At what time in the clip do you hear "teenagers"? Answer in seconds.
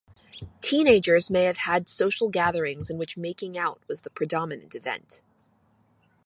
0.61-1.29